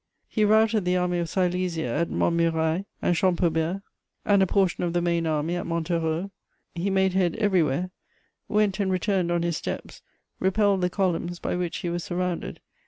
He 0.27 0.43
routed 0.45 0.83
the 0.83 0.97
Army 0.97 1.19
of 1.19 1.29
Silesia 1.29 1.85
at 1.85 2.09
Montmirail 2.09 2.85
and 3.03 3.15
Champaubert 3.15 3.83
and 4.25 4.41
a 4.41 4.47
portion 4.47 4.83
of 4.83 4.93
the 4.93 5.01
main 5.03 5.27
army 5.27 5.55
at 5.55 5.67
Montereau. 5.67 6.31
He 6.73 6.89
made 6.89 7.13
head 7.13 7.35
everywhere; 7.35 7.91
went 8.47 8.79
and 8.79 8.91
returned 8.91 9.31
on 9.31 9.43
his 9.43 9.57
steps; 9.57 10.01
repelled 10.39 10.81
the 10.81 10.89
columns 10.89 11.37
by 11.37 11.55
which 11.55 11.77
he 11.77 11.89
was 11.91 12.03
surrounded. 12.03 12.61